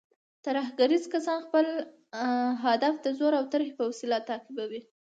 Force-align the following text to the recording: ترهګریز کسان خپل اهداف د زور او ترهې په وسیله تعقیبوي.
ترهګریز 0.45 1.03
کسان 1.13 1.39
خپل 1.47 1.65
اهداف 2.69 2.95
د 3.01 3.07
زور 3.19 3.33
او 3.39 3.45
ترهې 3.51 3.71
په 3.77 3.83
وسیله 3.89 4.17
تعقیبوي. 4.29 4.81